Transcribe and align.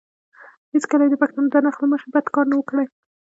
هېڅکله 0.73 1.03
یې 1.05 1.11
د 1.11 1.15
پښتنو 1.23 1.47
د 1.51 1.55
نرخ 1.65 1.77
له 1.81 1.87
مخې 1.93 2.07
بد 2.13 2.25
کار 2.33 2.45
نه 2.51 2.55
وو 2.57 2.67
کړی. 2.69 2.85